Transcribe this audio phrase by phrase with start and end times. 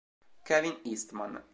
[0.47, 1.37] Kevin Eastman